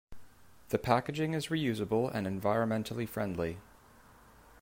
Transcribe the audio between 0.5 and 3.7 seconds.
The packaging is reusable and environmentally friendly.